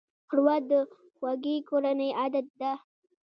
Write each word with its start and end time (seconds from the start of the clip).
ښوروا 0.27 0.55
د 0.69 0.71
خوږې 1.15 1.55
کورنۍ 1.69 2.09
عادت 2.19 2.47
ده. 2.61 2.71